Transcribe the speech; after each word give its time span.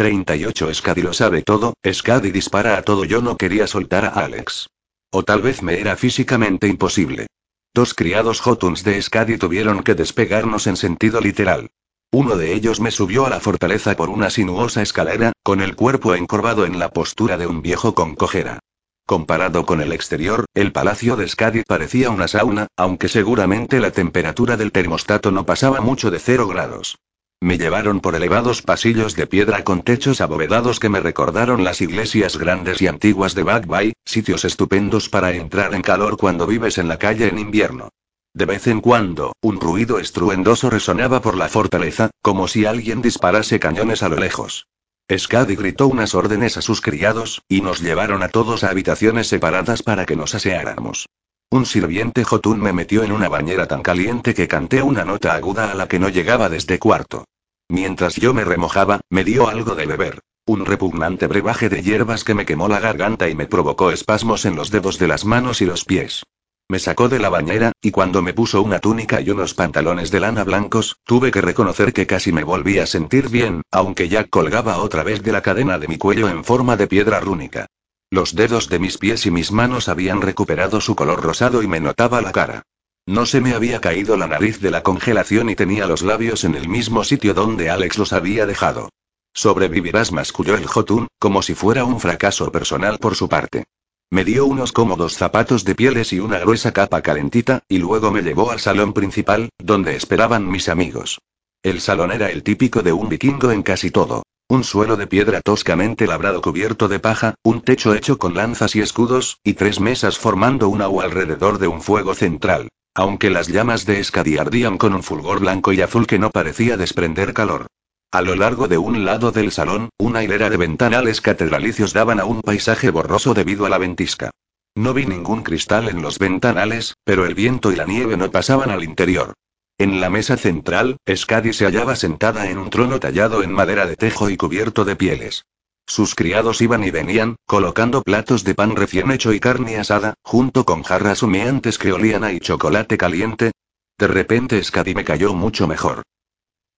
38 0.00 0.72
Scadi 0.72 1.02
lo 1.02 1.12
sabe 1.12 1.42
todo, 1.42 1.74
Scadi 1.86 2.30
dispara 2.30 2.78
a 2.78 2.80
todo. 2.80 3.04
Yo 3.04 3.20
no 3.20 3.36
quería 3.36 3.66
soltar 3.66 4.06
a 4.06 4.08
Alex. 4.08 4.70
O 5.10 5.24
tal 5.24 5.42
vez 5.42 5.62
me 5.62 5.78
era 5.78 5.94
físicamente 5.94 6.68
imposible. 6.68 7.26
Dos 7.74 7.92
criados 7.92 8.40
Jotuns 8.40 8.82
de 8.82 9.02
Scadi 9.02 9.36
tuvieron 9.36 9.82
que 9.82 9.94
despegarnos 9.94 10.66
en 10.68 10.78
sentido 10.78 11.20
literal. 11.20 11.68
Uno 12.10 12.38
de 12.38 12.54
ellos 12.54 12.80
me 12.80 12.90
subió 12.90 13.26
a 13.26 13.28
la 13.28 13.40
fortaleza 13.40 13.94
por 13.94 14.08
una 14.08 14.30
sinuosa 14.30 14.80
escalera, 14.80 15.32
con 15.42 15.60
el 15.60 15.76
cuerpo 15.76 16.14
encorvado 16.14 16.64
en 16.64 16.78
la 16.78 16.88
postura 16.88 17.36
de 17.36 17.46
un 17.46 17.60
viejo 17.60 17.94
con 17.94 18.14
cojera. 18.14 18.58
Comparado 19.04 19.66
con 19.66 19.82
el 19.82 19.92
exterior, 19.92 20.46
el 20.54 20.72
palacio 20.72 21.16
de 21.16 21.28
Skadi 21.28 21.62
parecía 21.64 22.08
una 22.08 22.26
sauna, 22.26 22.68
aunque 22.74 23.08
seguramente 23.08 23.80
la 23.80 23.90
temperatura 23.90 24.56
del 24.56 24.72
termostato 24.72 25.30
no 25.30 25.44
pasaba 25.44 25.82
mucho 25.82 26.10
de 26.10 26.20
cero 26.20 26.48
grados. 26.48 26.96
Me 27.42 27.56
llevaron 27.56 28.00
por 28.00 28.14
elevados 28.14 28.60
pasillos 28.60 29.16
de 29.16 29.26
piedra 29.26 29.64
con 29.64 29.80
techos 29.80 30.20
abovedados 30.20 30.78
que 30.78 30.90
me 30.90 31.00
recordaron 31.00 31.64
las 31.64 31.80
iglesias 31.80 32.36
grandes 32.36 32.82
y 32.82 32.86
antiguas 32.86 33.34
de 33.34 33.42
Bagbay, 33.42 33.92
sitios 34.04 34.44
estupendos 34.44 35.08
para 35.08 35.32
entrar 35.32 35.74
en 35.74 35.80
calor 35.80 36.18
cuando 36.18 36.46
vives 36.46 36.76
en 36.76 36.86
la 36.86 36.98
calle 36.98 37.28
en 37.28 37.38
invierno. 37.38 37.88
De 38.34 38.44
vez 38.44 38.66
en 38.66 38.82
cuando, 38.82 39.32
un 39.40 39.58
ruido 39.58 39.98
estruendoso 39.98 40.68
resonaba 40.68 41.22
por 41.22 41.34
la 41.34 41.48
fortaleza, 41.48 42.10
como 42.20 42.46
si 42.46 42.66
alguien 42.66 43.00
disparase 43.00 43.58
cañones 43.58 44.02
a 44.02 44.10
lo 44.10 44.16
lejos. 44.16 44.66
Skadi 45.10 45.56
gritó 45.56 45.88
unas 45.88 46.14
órdenes 46.14 46.58
a 46.58 46.62
sus 46.62 46.82
criados, 46.82 47.40
y 47.48 47.62
nos 47.62 47.80
llevaron 47.80 48.22
a 48.22 48.28
todos 48.28 48.64
a 48.64 48.70
habitaciones 48.70 49.28
separadas 49.28 49.82
para 49.82 50.04
que 50.04 50.14
nos 50.14 50.34
aseáramos. 50.34 51.06
Un 51.52 51.66
sirviente 51.66 52.22
Jotun 52.22 52.60
me 52.60 52.72
metió 52.72 53.02
en 53.02 53.10
una 53.10 53.28
bañera 53.28 53.66
tan 53.66 53.82
caliente 53.82 54.34
que 54.34 54.46
canté 54.46 54.82
una 54.84 55.04
nota 55.04 55.34
aguda 55.34 55.72
a 55.72 55.74
la 55.74 55.88
que 55.88 55.98
no 55.98 56.08
llegaba 56.08 56.48
desde 56.48 56.78
cuarto. 56.78 57.24
Mientras 57.68 58.14
yo 58.14 58.32
me 58.32 58.44
remojaba, 58.44 59.00
me 59.10 59.24
dio 59.24 59.48
algo 59.48 59.74
de 59.74 59.84
beber. 59.84 60.20
Un 60.46 60.64
repugnante 60.64 61.26
brebaje 61.26 61.68
de 61.68 61.82
hierbas 61.82 62.22
que 62.22 62.34
me 62.34 62.46
quemó 62.46 62.68
la 62.68 62.78
garganta 62.78 63.28
y 63.28 63.34
me 63.34 63.46
provocó 63.46 63.90
espasmos 63.90 64.44
en 64.44 64.54
los 64.54 64.70
dedos 64.70 65.00
de 65.00 65.08
las 65.08 65.24
manos 65.24 65.60
y 65.60 65.66
los 65.66 65.84
pies. 65.84 66.22
Me 66.68 66.78
sacó 66.78 67.08
de 67.08 67.18
la 67.18 67.30
bañera, 67.30 67.72
y 67.82 67.90
cuando 67.90 68.22
me 68.22 68.32
puso 68.32 68.62
una 68.62 68.78
túnica 68.78 69.20
y 69.20 69.30
unos 69.30 69.54
pantalones 69.54 70.12
de 70.12 70.20
lana 70.20 70.44
blancos, 70.44 70.98
tuve 71.02 71.32
que 71.32 71.40
reconocer 71.40 71.92
que 71.92 72.06
casi 72.06 72.30
me 72.30 72.44
volví 72.44 72.78
a 72.78 72.86
sentir 72.86 73.28
bien, 73.28 73.62
aunque 73.72 74.08
ya 74.08 74.22
colgaba 74.22 74.78
otra 74.78 75.02
vez 75.02 75.20
de 75.24 75.32
la 75.32 75.42
cadena 75.42 75.80
de 75.80 75.88
mi 75.88 75.98
cuello 75.98 76.28
en 76.28 76.44
forma 76.44 76.76
de 76.76 76.86
piedra 76.86 77.18
rúnica. 77.18 77.66
Los 78.12 78.34
dedos 78.34 78.68
de 78.68 78.80
mis 78.80 78.98
pies 78.98 79.24
y 79.26 79.30
mis 79.30 79.52
manos 79.52 79.88
habían 79.88 80.20
recuperado 80.20 80.80
su 80.80 80.96
color 80.96 81.22
rosado 81.22 81.62
y 81.62 81.68
me 81.68 81.78
notaba 81.78 82.20
la 82.20 82.32
cara. 82.32 82.62
No 83.06 83.24
se 83.24 83.40
me 83.40 83.54
había 83.54 83.80
caído 83.80 84.16
la 84.16 84.26
nariz 84.26 84.60
de 84.60 84.72
la 84.72 84.82
congelación 84.82 85.48
y 85.48 85.54
tenía 85.54 85.86
los 85.86 86.02
labios 86.02 86.42
en 86.42 86.56
el 86.56 86.68
mismo 86.68 87.04
sitio 87.04 87.34
donde 87.34 87.70
Alex 87.70 87.98
los 87.98 88.12
había 88.12 88.46
dejado. 88.46 88.88
Sobrevivirás, 89.32 90.10
masculló 90.10 90.56
el 90.56 90.66
Jotun, 90.66 91.06
como 91.20 91.40
si 91.42 91.54
fuera 91.54 91.84
un 91.84 92.00
fracaso 92.00 92.50
personal 92.50 92.98
por 92.98 93.14
su 93.14 93.28
parte. 93.28 93.64
Me 94.10 94.24
dio 94.24 94.44
unos 94.44 94.72
cómodos 94.72 95.14
zapatos 95.14 95.64
de 95.64 95.76
pieles 95.76 96.12
y 96.12 96.18
una 96.18 96.40
gruesa 96.40 96.72
capa 96.72 97.02
calentita, 97.02 97.62
y 97.68 97.78
luego 97.78 98.10
me 98.10 98.22
llevó 98.22 98.50
al 98.50 98.58
salón 98.58 98.92
principal, 98.92 99.50
donde 99.56 99.94
esperaban 99.94 100.50
mis 100.50 100.68
amigos. 100.68 101.20
El 101.62 101.80
salón 101.80 102.10
era 102.10 102.28
el 102.30 102.42
típico 102.42 102.82
de 102.82 102.92
un 102.92 103.08
vikingo 103.08 103.52
en 103.52 103.62
casi 103.62 103.92
todo. 103.92 104.24
Un 104.50 104.64
suelo 104.64 104.96
de 104.96 105.06
piedra 105.06 105.42
toscamente 105.42 106.08
labrado 106.08 106.42
cubierto 106.42 106.88
de 106.88 106.98
paja, 106.98 107.36
un 107.44 107.60
techo 107.60 107.94
hecho 107.94 108.18
con 108.18 108.34
lanzas 108.34 108.74
y 108.74 108.80
escudos, 108.80 109.38
y 109.44 109.54
tres 109.54 109.78
mesas 109.78 110.18
formando 110.18 110.68
una 110.68 110.88
U 110.88 111.02
alrededor 111.02 111.58
de 111.58 111.68
un 111.68 111.80
fuego 111.80 112.16
central. 112.16 112.68
Aunque 112.92 113.30
las 113.30 113.46
llamas 113.46 113.86
de 113.86 114.00
Escadi 114.00 114.38
ardían 114.38 114.76
con 114.76 114.92
un 114.92 115.04
fulgor 115.04 115.38
blanco 115.38 115.72
y 115.72 115.82
azul 115.82 116.08
que 116.08 116.18
no 116.18 116.30
parecía 116.30 116.76
desprender 116.76 117.32
calor. 117.32 117.68
A 118.10 118.22
lo 118.22 118.34
largo 118.34 118.66
de 118.66 118.76
un 118.76 119.04
lado 119.04 119.30
del 119.30 119.52
salón, 119.52 119.90
una 120.00 120.24
hilera 120.24 120.50
de 120.50 120.56
ventanales 120.56 121.20
catedralicios 121.20 121.92
daban 121.92 122.18
a 122.18 122.24
un 122.24 122.40
paisaje 122.42 122.90
borroso 122.90 123.34
debido 123.34 123.66
a 123.66 123.68
la 123.68 123.78
ventisca. 123.78 124.32
No 124.74 124.94
vi 124.94 125.06
ningún 125.06 125.44
cristal 125.44 125.88
en 125.88 126.02
los 126.02 126.18
ventanales, 126.18 126.96
pero 127.04 127.24
el 127.24 127.36
viento 127.36 127.70
y 127.70 127.76
la 127.76 127.84
nieve 127.84 128.16
no 128.16 128.32
pasaban 128.32 128.70
al 128.70 128.82
interior. 128.82 129.34
En 129.80 129.98
la 129.98 130.10
mesa 130.10 130.36
central, 130.36 130.98
Skadi 131.08 131.54
se 131.54 131.64
hallaba 131.64 131.96
sentada 131.96 132.50
en 132.50 132.58
un 132.58 132.68
trono 132.68 133.00
tallado 133.00 133.42
en 133.42 133.50
madera 133.50 133.86
de 133.86 133.96
tejo 133.96 134.28
y 134.28 134.36
cubierto 134.36 134.84
de 134.84 134.94
pieles. 134.94 135.46
Sus 135.86 136.14
criados 136.14 136.60
iban 136.60 136.84
y 136.84 136.90
venían, 136.90 137.36
colocando 137.46 138.02
platos 138.02 138.44
de 138.44 138.54
pan 138.54 138.76
recién 138.76 139.10
hecho 139.10 139.32
y 139.32 139.40
carne 139.40 139.78
asada, 139.78 140.12
junto 140.22 140.66
con 140.66 140.82
jarras 140.82 141.22
humeantes 141.22 141.78
que 141.78 141.94
olían 141.94 142.24
a 142.24 142.32
y 142.34 142.40
chocolate 142.40 142.98
caliente. 142.98 143.52
De 143.96 144.06
repente 144.06 144.62
Skadi 144.62 144.94
me 144.94 145.02
cayó 145.02 145.32
mucho 145.32 145.66
mejor. 145.66 146.02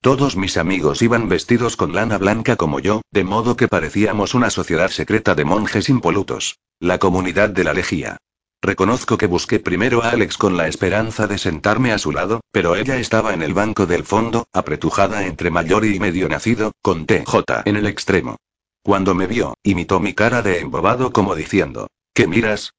Todos 0.00 0.36
mis 0.36 0.56
amigos 0.56 1.02
iban 1.02 1.28
vestidos 1.28 1.76
con 1.76 1.96
lana 1.96 2.18
blanca 2.18 2.54
como 2.54 2.78
yo, 2.78 3.02
de 3.10 3.24
modo 3.24 3.56
que 3.56 3.66
parecíamos 3.66 4.32
una 4.34 4.50
sociedad 4.50 4.90
secreta 4.90 5.34
de 5.34 5.44
monjes 5.44 5.88
impolutos. 5.88 6.60
La 6.78 7.00
comunidad 7.00 7.48
de 7.48 7.64
la 7.64 7.72
lejía. 7.74 8.18
Reconozco 8.64 9.18
que 9.18 9.26
busqué 9.26 9.58
primero 9.58 10.04
a 10.04 10.10
Alex 10.10 10.38
con 10.38 10.56
la 10.56 10.68
esperanza 10.68 11.26
de 11.26 11.36
sentarme 11.36 11.90
a 11.90 11.98
su 11.98 12.12
lado, 12.12 12.42
pero 12.52 12.76
ella 12.76 12.96
estaba 12.96 13.34
en 13.34 13.42
el 13.42 13.54
banco 13.54 13.86
del 13.86 14.04
fondo, 14.04 14.46
apretujada 14.52 15.26
entre 15.26 15.50
mayor 15.50 15.84
y 15.84 15.98
medio 15.98 16.28
nacido, 16.28 16.70
con 16.80 17.06
TJ 17.06 17.62
en 17.64 17.76
el 17.76 17.86
extremo. 17.86 18.36
Cuando 18.84 19.16
me 19.16 19.26
vio, 19.26 19.54
imitó 19.64 19.98
mi 19.98 20.14
cara 20.14 20.42
de 20.42 20.60
embobado 20.60 21.12
como 21.12 21.34
diciendo, 21.34 21.88
¿qué 22.14 22.28
miras? 22.28 22.74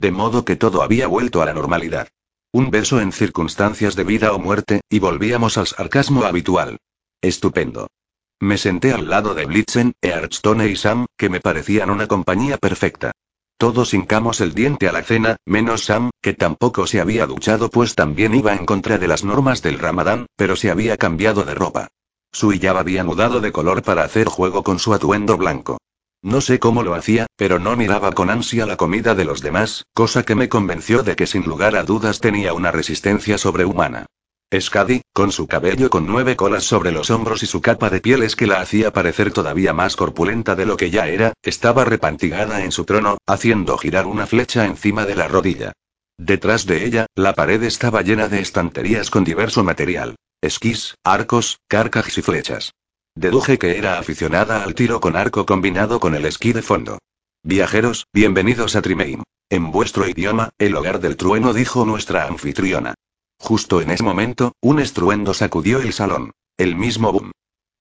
De 0.00 0.10
modo 0.10 0.44
que 0.44 0.56
todo 0.56 0.82
había 0.82 1.06
vuelto 1.06 1.40
a 1.40 1.46
la 1.46 1.54
normalidad. 1.54 2.08
Un 2.50 2.72
beso 2.72 3.00
en 3.00 3.12
circunstancias 3.12 3.94
de 3.94 4.02
vida 4.02 4.32
o 4.32 4.40
muerte, 4.40 4.80
y 4.90 4.98
volvíamos 4.98 5.56
al 5.56 5.68
sarcasmo 5.68 6.24
habitual. 6.24 6.78
Estupendo. 7.20 7.86
Me 8.40 8.58
senté 8.58 8.92
al 8.92 9.08
lado 9.08 9.34
de 9.34 9.46
Blitzen, 9.46 9.92
Earthstone 10.02 10.68
y 10.68 10.74
Sam, 10.74 11.06
que 11.16 11.28
me 11.28 11.40
parecían 11.40 11.90
una 11.90 12.08
compañía 12.08 12.56
perfecta. 12.56 13.12
Todos 13.58 13.92
hincamos 13.92 14.40
el 14.40 14.54
diente 14.54 14.88
a 14.88 14.92
la 14.92 15.02
cena, 15.02 15.36
menos 15.44 15.84
Sam, 15.84 16.10
que 16.22 16.32
tampoco 16.32 16.86
se 16.86 17.00
había 17.00 17.26
duchado 17.26 17.70
pues 17.70 17.96
también 17.96 18.32
iba 18.36 18.54
en 18.54 18.64
contra 18.64 18.98
de 18.98 19.08
las 19.08 19.24
normas 19.24 19.62
del 19.62 19.80
Ramadán, 19.80 20.26
pero 20.36 20.54
se 20.54 20.70
había 20.70 20.96
cambiado 20.96 21.42
de 21.42 21.54
ropa. 21.54 21.88
Sui 22.30 22.60
ya 22.60 22.70
había 22.78 23.02
mudado 23.02 23.40
de 23.40 23.50
color 23.50 23.82
para 23.82 24.04
hacer 24.04 24.28
juego 24.28 24.62
con 24.62 24.78
su 24.78 24.94
atuendo 24.94 25.36
blanco. 25.36 25.78
No 26.22 26.40
sé 26.40 26.60
cómo 26.60 26.84
lo 26.84 26.94
hacía, 26.94 27.26
pero 27.36 27.58
no 27.58 27.76
miraba 27.76 28.12
con 28.12 28.30
ansia 28.30 28.64
la 28.64 28.76
comida 28.76 29.16
de 29.16 29.24
los 29.24 29.40
demás, 29.40 29.84
cosa 29.92 30.22
que 30.22 30.36
me 30.36 30.48
convenció 30.48 31.02
de 31.02 31.16
que 31.16 31.26
sin 31.26 31.42
lugar 31.42 31.74
a 31.74 31.82
dudas 31.82 32.20
tenía 32.20 32.52
una 32.54 32.70
resistencia 32.70 33.38
sobrehumana. 33.38 34.06
Skadi, 34.58 35.02
con 35.12 35.30
su 35.30 35.46
cabello 35.46 35.90
con 35.90 36.06
nueve 36.06 36.34
colas 36.34 36.64
sobre 36.64 36.90
los 36.90 37.10
hombros 37.10 37.42
y 37.42 37.46
su 37.46 37.60
capa 37.60 37.90
de 37.90 38.00
pieles 38.00 38.34
que 38.34 38.46
la 38.46 38.60
hacía 38.60 38.90
parecer 38.94 39.30
todavía 39.30 39.74
más 39.74 39.94
corpulenta 39.94 40.54
de 40.54 40.64
lo 40.64 40.78
que 40.78 40.90
ya 40.90 41.06
era, 41.06 41.34
estaba 41.42 41.84
repantigada 41.84 42.64
en 42.64 42.72
su 42.72 42.86
trono, 42.86 43.18
haciendo 43.26 43.76
girar 43.76 44.06
una 44.06 44.26
flecha 44.26 44.64
encima 44.64 45.04
de 45.04 45.16
la 45.16 45.28
rodilla. 45.28 45.72
Detrás 46.16 46.64
de 46.64 46.86
ella, 46.86 47.06
la 47.14 47.34
pared 47.34 47.62
estaba 47.62 48.00
llena 48.00 48.28
de 48.28 48.40
estanterías 48.40 49.10
con 49.10 49.22
diverso 49.22 49.62
material. 49.64 50.16
Esquís, 50.40 50.94
arcos, 51.04 51.58
carcajes 51.68 52.16
y 52.16 52.22
flechas. 52.22 52.72
Deduje 53.14 53.58
que 53.58 53.76
era 53.76 53.98
aficionada 53.98 54.62
al 54.64 54.74
tiro 54.74 54.98
con 55.00 55.14
arco 55.14 55.44
combinado 55.44 56.00
con 56.00 56.14
el 56.14 56.24
esquí 56.24 56.54
de 56.54 56.62
fondo. 56.62 56.98
Viajeros, 57.42 58.06
bienvenidos 58.14 58.76
a 58.76 58.82
Trimeim. 58.82 59.24
En 59.50 59.70
vuestro 59.72 60.08
idioma, 60.08 60.50
el 60.56 60.74
hogar 60.74 61.00
del 61.00 61.16
trueno, 61.16 61.52
dijo 61.52 61.84
nuestra 61.84 62.26
anfitriona. 62.26 62.94
Justo 63.38 63.80
en 63.80 63.90
ese 63.90 64.02
momento, 64.02 64.52
un 64.60 64.80
estruendo 64.80 65.32
sacudió 65.34 65.80
el 65.80 65.92
salón. 65.92 66.32
El 66.56 66.76
mismo 66.76 67.12
boom. 67.12 67.30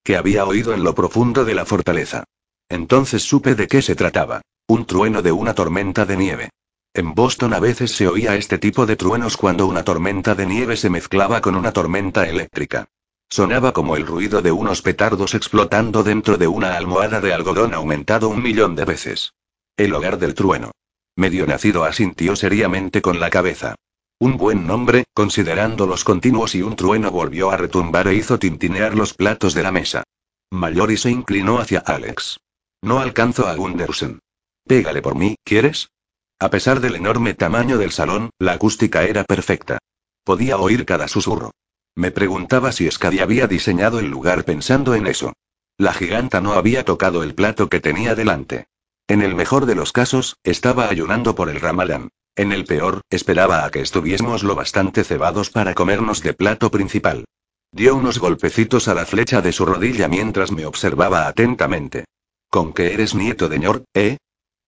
Que 0.03 0.17
había 0.17 0.45
oído 0.45 0.73
en 0.73 0.83
lo 0.83 0.93
profundo 0.93 1.45
de 1.45 1.55
la 1.55 1.65
fortaleza. 1.65 2.23
Entonces 2.69 3.23
supe 3.23 3.55
de 3.55 3.67
qué 3.67 3.81
se 3.81 3.95
trataba. 3.95 4.41
Un 4.67 4.85
trueno 4.85 5.21
de 5.21 5.31
una 5.31 5.53
tormenta 5.53 6.05
de 6.05 6.17
nieve. 6.17 6.49
En 6.93 7.13
Boston 7.13 7.53
a 7.53 7.59
veces 7.59 7.91
se 7.91 8.07
oía 8.07 8.35
este 8.35 8.57
tipo 8.57 8.85
de 8.85 8.95
truenos 8.95 9.37
cuando 9.37 9.67
una 9.67 9.83
tormenta 9.83 10.35
de 10.35 10.45
nieve 10.45 10.77
se 10.77 10.89
mezclaba 10.89 11.41
con 11.41 11.55
una 11.55 11.71
tormenta 11.71 12.27
eléctrica. 12.27 12.87
Sonaba 13.29 13.73
como 13.73 13.95
el 13.95 14.05
ruido 14.05 14.41
de 14.41 14.51
unos 14.51 14.81
petardos 14.81 15.35
explotando 15.35 16.03
dentro 16.03 16.37
de 16.37 16.47
una 16.47 16.77
almohada 16.77 17.19
de 17.19 17.33
algodón 17.33 17.73
aumentado 17.73 18.29
un 18.29 18.41
millón 18.41 18.75
de 18.75 18.85
veces. 18.85 19.33
El 19.75 19.93
hogar 19.93 20.17
del 20.17 20.33
trueno. 20.33 20.71
Medio 21.15 21.45
nacido 21.45 21.83
asintió 21.83 22.35
seriamente 22.35 23.01
con 23.01 23.19
la 23.19 23.29
cabeza. 23.29 23.75
Un 24.19 24.37
buen 24.37 24.65
nombre, 24.65 25.03
considerando 25.13 25.85
los 25.85 26.03
continuos 26.03 26.55
y 26.55 26.63
un 26.63 26.75
trueno 26.75 27.11
volvió 27.11 27.51
a 27.51 27.57
retumbar 27.57 28.07
e 28.07 28.15
hizo 28.15 28.39
tintinear 28.39 28.95
los 28.95 29.13
platos 29.13 29.53
de 29.53 29.61
la 29.61 29.71
mesa. 29.71 30.03
Mallory 30.49 30.97
se 30.97 31.11
inclinó 31.11 31.59
hacia 31.59 31.79
Alex. 31.79 32.39
No 32.81 32.99
alcanzo 32.99 33.47
a 33.47 33.53
Gundersen. 33.53 34.19
Pégale 34.65 35.03
por 35.03 35.13
mí, 35.13 35.35
¿quieres? 35.43 35.91
A 36.39 36.49
pesar 36.49 36.79
del 36.79 36.95
enorme 36.95 37.35
tamaño 37.35 37.77
del 37.77 37.91
salón, 37.91 38.31
la 38.39 38.53
acústica 38.53 39.03
era 39.03 39.23
perfecta. 39.23 39.77
Podía 40.23 40.57
oír 40.57 40.85
cada 40.85 41.07
susurro. 41.07 41.51
Me 41.93 42.09
preguntaba 42.09 42.71
si 42.71 42.89
Skadi 42.89 43.19
había 43.19 43.45
diseñado 43.45 43.99
el 43.99 44.07
lugar 44.07 44.45
pensando 44.45 44.95
en 44.95 45.05
eso. 45.05 45.33
La 45.77 45.93
giganta 45.93 46.41
no 46.41 46.53
había 46.53 46.85
tocado 46.85 47.21
el 47.21 47.35
plato 47.35 47.69
que 47.69 47.81
tenía 47.81 48.15
delante. 48.15 48.65
En 49.07 49.21
el 49.21 49.35
mejor 49.35 49.67
de 49.67 49.75
los 49.75 49.91
casos, 49.91 50.37
estaba 50.43 50.89
ayunando 50.89 51.35
por 51.35 51.49
el 51.49 51.59
ramadán. 51.59 52.09
En 52.37 52.51
el 52.51 52.65
peor, 52.65 53.01
esperaba 53.09 53.65
a 53.65 53.71
que 53.71 53.81
estuviésemos 53.81 54.43
lo 54.43 54.53
bastante 54.53 55.03
cebados 55.03 55.49
para 55.49 55.73
comernos 55.73 56.21
de 56.21 56.33
plato 56.33 56.69
principal. 56.69 57.25
Dio 57.71 57.95
unos 57.95 58.19
golpecitos 58.19 58.87
a 58.87 58.93
la 58.93 59.07
flecha 59.07 59.41
de 59.41 59.51
su 59.51 59.65
rodilla 59.65 60.07
mientras 60.07 60.51
me 60.51 60.67
observaba 60.67 61.27
atentamente. 61.27 62.05
¿Con 62.47 62.73
qué 62.73 62.93
eres 62.93 63.15
nieto 63.15 63.49
de 63.49 63.57
Ñor, 63.57 63.83
eh? 63.95 64.17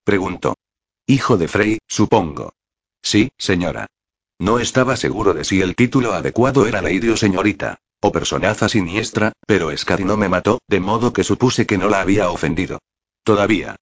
Preguntó. 0.03 0.55
Hijo 1.05 1.37
de 1.37 1.47
Frey, 1.47 1.77
supongo. 1.87 2.53
Sí, 3.03 3.29
señora. 3.37 3.85
No 4.39 4.57
estaba 4.57 4.95
seguro 4.95 5.35
de 5.35 5.43
si 5.43 5.61
el 5.61 5.75
título 5.75 6.13
adecuado 6.13 6.65
era 6.65 6.81
Lady 6.81 7.09
o 7.09 7.17
señorita, 7.17 7.77
o 8.01 8.11
personaza 8.11 8.67
siniestra, 8.67 9.33
pero 9.45 9.75
Scadi 9.77 10.05
no 10.05 10.17
me 10.17 10.27
mató, 10.27 10.57
de 10.67 10.79
modo 10.79 11.13
que 11.13 11.23
supuse 11.23 11.67
que 11.67 11.77
no 11.77 11.87
la 11.87 12.01
había 12.01 12.31
ofendido. 12.31 12.79
Todavía. 13.23 13.75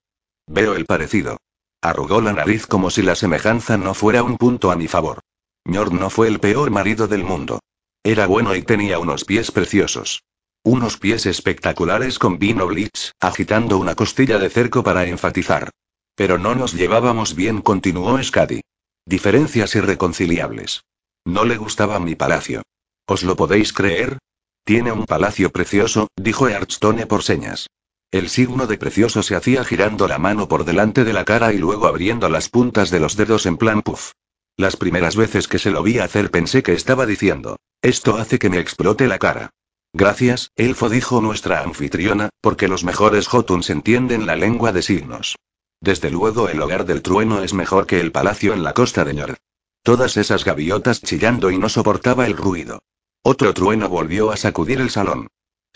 Veo 0.46 0.76
el 0.76 0.86
parecido. 0.86 1.38
Arrugó 1.82 2.22
la 2.22 2.34
nariz 2.34 2.66
como 2.66 2.90
si 2.90 3.02
la 3.02 3.16
semejanza 3.16 3.78
no 3.78 3.94
fuera 3.94 4.24
un 4.24 4.38
punto 4.38 4.72
a 4.72 4.76
mi 4.76 4.88
favor. 4.88 5.20
Ñor 5.66 5.94
no 5.94 6.10
fue 6.10 6.28
el 6.28 6.40
peor 6.40 6.72
marido 6.72 7.08
del 7.08 7.24
mundo. 7.24 7.60
Era 8.04 8.26
bueno 8.26 8.56
y 8.56 8.62
tenía 8.62 9.00
unos 9.00 9.26
pies 9.26 9.52
preciosos. 9.52 10.24
Unos 10.64 10.98
pies 10.98 11.26
espectaculares 11.26 12.20
con 12.20 12.40
vino 12.40 12.68
bleach, 12.68 13.12
agitando 13.20 13.78
una 13.78 13.96
costilla 13.96 14.40
de 14.40 14.50
cerco 14.50 14.84
para 14.84 15.06
enfatizar. 15.06 15.70
Pero 16.16 16.38
no 16.38 16.56
nos 16.56 16.74
llevábamos 16.74 17.36
bien, 17.36 17.62
continuó 17.62 18.22
Scadi. 18.22 18.62
Diferencias 19.06 19.76
irreconciliables. 19.76 20.84
No 21.26 21.46
le 21.46 21.58
gustaba 21.58 22.00
mi 22.00 22.16
palacio. 22.16 22.64
¿Os 23.06 23.24
lo 23.24 23.36
podéis 23.36 23.72
creer? 23.72 24.18
Tiene 24.64 24.92
un 24.92 25.06
palacio 25.06 25.52
precioso, 25.52 26.08
dijo 26.16 26.50
Earthstone 26.50 27.06
por 27.06 27.24
señas. 27.24 27.68
El 28.12 28.30
signo 28.30 28.68
de 28.68 28.78
precioso 28.78 29.22
se 29.22 29.36
hacía 29.36 29.66
girando 29.66 30.08
la 30.08 30.18
mano 30.18 30.48
por 30.48 30.64
delante 30.64 31.04
de 31.04 31.12
la 31.12 31.26
cara 31.26 31.52
y 31.52 31.58
luego 31.58 31.88
abriendo 31.88 32.30
las 32.30 32.48
puntas 32.48 32.90
de 32.90 33.02
los 33.02 33.18
dedos 33.18 33.46
en 33.46 33.58
plan 33.58 33.82
puff. 33.82 34.14
Las 34.56 34.78
primeras 34.78 35.18
veces 35.18 35.50
que 35.50 35.60
se 35.60 35.72
lo 35.72 35.84
vi 35.84 36.00
hacer 36.00 36.32
pensé 36.32 36.64
que 36.64 36.72
estaba 36.72 37.06
diciendo, 37.06 37.58
esto 37.82 38.16
hace 38.16 38.40
que 38.40 38.50
me 38.50 38.60
explote 38.60 39.08
la 39.08 39.20
cara. 39.20 39.52
Gracias, 39.92 40.52
elfo 40.56 40.90
dijo 40.90 41.20
nuestra 41.20 41.64
anfitriona, 41.64 42.30
porque 42.40 42.70
los 42.70 42.86
mejores 42.86 43.28
Jotuns 43.28 43.70
entienden 43.70 44.26
la 44.26 44.38
lengua 44.38 44.72
de 44.72 44.84
signos. 44.84 45.36
Desde 45.82 46.10
luego 46.10 46.48
el 46.48 46.62
hogar 46.62 46.86
del 46.86 47.02
trueno 47.02 47.44
es 47.44 47.54
mejor 47.54 47.88
que 47.88 48.00
el 48.00 48.14
palacio 48.14 48.54
en 48.54 48.64
la 48.64 48.74
costa 48.74 49.04
de 49.04 49.16
Ñor. 49.16 49.38
Todas 49.84 50.16
esas 50.16 50.46
gaviotas 50.46 51.02
chillando 51.02 51.52
y 51.52 51.58
no 51.58 51.68
soportaba 51.68 52.26
el 52.26 52.38
ruido. 52.38 52.80
Otro 53.22 53.54
trueno 53.54 53.90
volvió 53.90 54.32
a 54.32 54.38
sacudir 54.38 54.80
el 54.80 54.90
salón. 54.90 55.28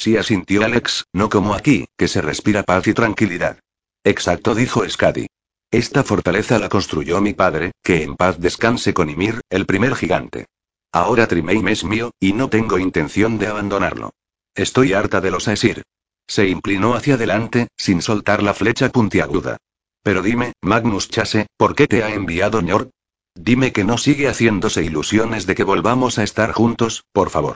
Sí 0.01 0.17
asintió 0.17 0.65
Alex, 0.65 1.05
no 1.13 1.29
como 1.29 1.53
aquí, 1.53 1.85
que 1.95 2.07
se 2.07 2.23
respira 2.23 2.63
paz 2.63 2.87
y 2.87 2.93
tranquilidad. 2.95 3.59
Exacto, 4.03 4.55
dijo 4.55 4.83
Skadi. 4.89 5.27
Esta 5.69 6.03
fortaleza 6.03 6.57
la 6.57 6.69
construyó 6.69 7.21
mi 7.21 7.35
padre, 7.35 7.73
que 7.83 8.01
en 8.01 8.15
paz 8.15 8.39
descanse 8.39 8.95
con 8.95 9.11
Ymir, 9.11 9.41
el 9.51 9.67
primer 9.67 9.93
gigante. 9.93 10.47
Ahora 10.91 11.27
Trimaim 11.27 11.67
es 11.67 11.83
mío, 11.83 12.09
y 12.19 12.33
no 12.33 12.49
tengo 12.49 12.79
intención 12.79 13.37
de 13.37 13.45
abandonarlo. 13.45 14.09
Estoy 14.55 14.93
harta 14.93 15.21
de 15.21 15.29
los 15.29 15.47
Aesir. 15.47 15.83
Se 16.25 16.47
inclinó 16.47 16.95
hacia 16.95 17.13
adelante, 17.13 17.67
sin 17.77 18.01
soltar 18.01 18.41
la 18.41 18.55
flecha 18.55 18.89
puntiaguda. 18.89 19.57
Pero 20.01 20.23
dime, 20.23 20.53
Magnus 20.63 21.09
Chase, 21.09 21.45
¿por 21.57 21.75
qué 21.75 21.85
te 21.85 22.03
ha 22.03 22.11
enviado 22.11 22.59
Njord? 22.63 22.89
Dime 23.35 23.71
que 23.71 23.83
no 23.83 23.99
sigue 23.99 24.27
haciéndose 24.27 24.83
ilusiones 24.83 25.45
de 25.45 25.53
que 25.53 25.63
volvamos 25.63 26.17
a 26.17 26.23
estar 26.23 26.53
juntos, 26.53 27.03
por 27.13 27.29
favor. 27.29 27.53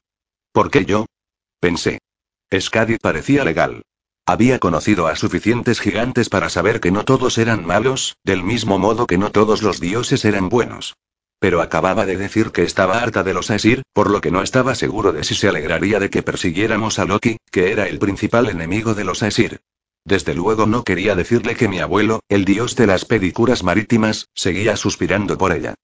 ¿Por 0.51 0.69
qué 0.69 0.85
yo? 0.85 1.07
Pensé. 1.59 1.97
Skadi 2.53 2.97
parecía 2.97 3.43
legal. 3.43 3.83
Había 4.25 4.59
conocido 4.59 5.07
a 5.07 5.15
suficientes 5.15 5.79
gigantes 5.79 6.29
para 6.29 6.49
saber 6.49 6.79
que 6.79 6.91
no 6.91 7.05
todos 7.05 7.37
eran 7.37 7.65
malos, 7.65 8.17
del 8.23 8.43
mismo 8.43 8.79
modo 8.79 9.05
que 9.05 9.17
no 9.17 9.31
todos 9.31 9.61
los 9.61 9.79
dioses 9.79 10.25
eran 10.25 10.49
buenos. 10.49 10.95
Pero 11.39 11.61
acababa 11.61 12.05
de 12.05 12.17
decir 12.17 12.51
que 12.51 12.63
estaba 12.63 12.99
harta 12.99 13.23
de 13.23 13.33
los 13.33 13.49
Aesir, 13.51 13.83
por 13.93 14.09
lo 14.09 14.21
que 14.21 14.31
no 14.31 14.41
estaba 14.41 14.73
seguro 14.73 15.11
de 15.11 15.23
si 15.23 15.35
se 15.35 15.47
alegraría 15.47 15.99
de 15.99 16.09
que 16.09 16.23
persiguiéramos 16.23 16.97
a 16.97 17.05
Loki, 17.05 17.37
que 17.51 17.71
era 17.71 17.87
el 17.87 17.99
principal 17.99 18.49
enemigo 18.49 18.95
de 18.95 19.03
los 19.03 19.21
Aesir. 19.21 19.59
Desde 20.05 20.33
luego 20.33 20.65
no 20.65 20.83
quería 20.83 21.15
decirle 21.15 21.55
que 21.55 21.67
mi 21.67 21.79
abuelo, 21.79 22.21
el 22.29 22.45
dios 22.45 22.75
de 22.75 22.87
las 22.87 23.05
pedicuras 23.05 23.63
marítimas, 23.63 24.29
seguía 24.33 24.77
suspirando 24.77 25.37
por 25.37 25.51
ella. 25.51 25.75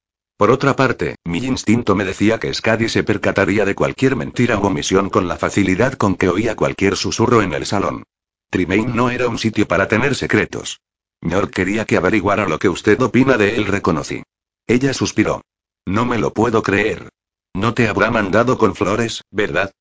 Por 0.41 0.49
otra 0.49 0.75
parte, 0.75 1.17
mi 1.23 1.37
instinto 1.37 1.93
me 1.93 2.03
decía 2.03 2.39
que 2.39 2.51
Skadi 2.51 2.89
se 2.89 3.03
percataría 3.03 3.63
de 3.63 3.75
cualquier 3.75 4.15
mentira 4.15 4.57
o 4.57 4.65
omisión 4.65 5.11
con 5.11 5.27
la 5.27 5.37
facilidad 5.37 5.93
con 5.93 6.15
que 6.15 6.29
oía 6.29 6.55
cualquier 6.55 6.97
susurro 6.97 7.43
en 7.43 7.53
el 7.53 7.67
salón. 7.67 8.05
Trimain 8.49 8.95
no 8.95 9.11
era 9.11 9.27
un 9.27 9.37
sitio 9.37 9.67
para 9.67 9.87
tener 9.87 10.15
secretos. 10.15 10.79
Ñor 11.21 11.51
quería 11.51 11.85
que 11.85 11.95
averiguara 11.95 12.47
lo 12.49 12.57
que 12.57 12.69
usted 12.69 12.99
opina 13.03 13.37
de 13.37 13.55
él, 13.55 13.67
reconocí. 13.67 14.23
Ella 14.65 14.95
suspiró. 14.95 15.43
No 15.85 16.05
me 16.05 16.17
lo 16.17 16.33
puedo 16.33 16.63
creer. 16.63 17.09
No 17.53 17.75
te 17.75 17.87
habrá 17.87 18.09
mandado 18.09 18.57
con 18.57 18.73
flores, 18.73 19.21
¿verdad? 19.29 19.71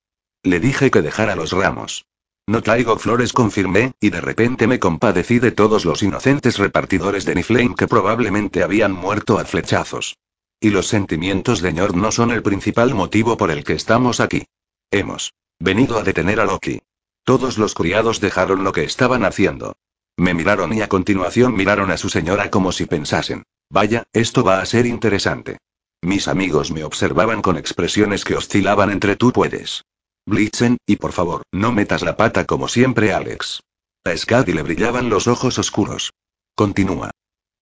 Le 0.43 0.61
dije 0.61 0.91
que 0.91 1.01
dejara 1.01 1.37
los 1.37 1.53
ramos. 1.53 2.05
No 2.47 2.61
traigo 2.61 2.99
flores, 2.99 3.33
confirmé, 3.33 3.93
y 3.99 4.11
de 4.11 4.21
repente 4.21 4.67
me 4.67 4.79
compadecí 4.79 5.39
de 5.39 5.53
todos 5.53 5.87
los 5.87 6.03
inocentes 6.03 6.59
repartidores 6.59 7.25
de 7.25 7.37
Niflame 7.37 7.75
que 7.75 7.89
probablemente 7.89 8.63
habían 8.63 8.93
muerto 8.93 9.39
a 9.39 9.47
flechazos. 9.47 10.19
Y 10.61 10.71
los 10.71 10.89
sentimientos 10.89 11.63
de 11.63 11.73
Ñord 11.73 11.95
no 11.95 12.13
son 12.13 12.31
el 12.31 12.43
principal 12.43 12.95
motivo 12.95 13.39
por 13.39 13.51
el 13.51 13.65
que 13.65 13.73
estamos 13.73 14.21
aquí. 14.21 14.45
Hemos 14.91 15.33
venido 15.59 15.99
a 15.99 16.03
detener 16.03 16.39
a 16.39 16.45
Loki. 16.45 16.81
Todos 17.25 17.57
los 17.57 17.75
criados 17.75 18.21
dejaron 18.21 18.63
lo 18.63 18.73
que 18.73 18.85
estaban 18.85 19.25
haciendo. 19.25 19.77
Me 20.19 20.35
miraron 20.35 20.73
y 20.75 20.83
a 20.83 20.89
continuación 20.89 21.55
miraron 21.55 21.91
a 21.91 21.97
su 21.97 22.11
señora 22.11 22.51
como 22.51 22.73
si 22.73 22.85
pensasen, 22.85 23.45
vaya, 23.71 24.05
esto 24.13 24.45
va 24.45 24.61
a 24.61 24.67
ser 24.67 24.85
interesante. 24.85 25.57
Mis 26.03 26.29
amigos 26.29 26.71
me 26.71 26.85
observaban 26.85 27.41
con 27.41 27.57
expresiones 27.57 28.25
que 28.25 28.35
oscilaban 28.35 28.91
entre 28.91 29.17
tú 29.17 29.33
puedes. 29.33 29.85
Blitzen, 30.27 30.77
y 30.87 30.97
por 30.97 31.13
favor, 31.13 31.43
no 31.53 31.73
metas 31.73 32.03
la 32.03 32.17
pata 32.19 32.45
como 32.45 32.69
siempre, 32.69 33.15
Alex. 33.15 33.63
A 34.05 34.15
Skadi 34.15 34.53
le 34.53 34.63
brillaban 34.63 35.09
los 35.09 35.27
ojos 35.27 35.59
oscuros. 35.59 36.13
Continúa. 36.55 37.11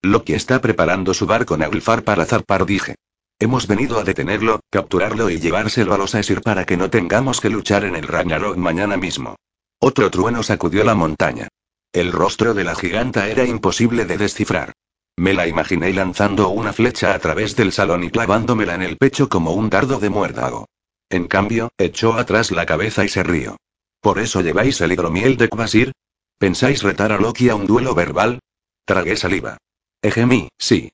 Loki 0.01 0.33
está 0.33 0.61
preparando 0.61 1.13
su 1.13 1.25
barco 1.25 1.57
Naglfar 1.57 2.03
para 2.03 2.25
zarpar, 2.25 2.65
dije. 2.65 2.95
Hemos 3.37 3.67
venido 3.67 3.99
a 3.99 4.03
detenerlo, 4.03 4.61
capturarlo 4.69 5.29
y 5.29 5.39
llevárselo 5.39 5.93
a 5.93 5.97
los 5.97 6.15
Aesir 6.15 6.41
para 6.41 6.65
que 6.65 6.77
no 6.77 6.89
tengamos 6.89 7.41
que 7.41 7.49
luchar 7.49 7.83
en 7.83 7.95
el 7.95 8.07
Ragnarok 8.07 8.55
mañana 8.55 8.95
mismo. 8.95 9.35
Otro 9.79 10.09
trueno 10.09 10.41
sacudió 10.41 10.85
la 10.85 10.95
montaña. 10.95 11.49
El 11.91 12.13
rostro 12.13 12.53
de 12.53 12.63
la 12.63 12.75
giganta 12.75 13.27
era 13.27 13.43
imposible 13.45 14.05
de 14.05 14.17
descifrar. 14.17 14.71
Me 15.17 15.33
la 15.33 15.47
imaginé 15.47 15.91
lanzando 15.91 16.49
una 16.49 16.71
flecha 16.71 17.13
a 17.13 17.19
través 17.19 17.57
del 17.57 17.73
salón 17.73 18.05
y 18.05 18.09
clavándomela 18.09 18.75
en 18.75 18.83
el 18.83 18.97
pecho 18.97 19.27
como 19.27 19.51
un 19.51 19.69
dardo 19.69 19.99
de 19.99 20.09
muérdago. 20.09 20.67
En 21.09 21.27
cambio, 21.27 21.71
echó 21.77 22.13
atrás 22.13 22.51
la 22.51 22.65
cabeza 22.65 23.03
y 23.03 23.09
se 23.09 23.23
rió. 23.23 23.57
¿Por 23.99 24.19
eso 24.19 24.39
lleváis 24.39 24.79
el 24.79 24.93
hidromiel 24.93 25.35
de 25.35 25.49
Kvasir? 25.49 25.91
¿Pensáis 26.37 26.83
retar 26.83 27.11
a 27.11 27.17
Loki 27.17 27.49
a 27.49 27.55
un 27.55 27.67
duelo 27.67 27.95
verbal? 27.95 28.39
Tragué 28.85 29.17
saliva. 29.17 29.57
Ejemi, 30.01 30.47
sí. 30.57 30.93